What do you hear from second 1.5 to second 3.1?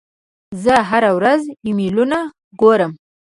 ایمیلونه ګورم.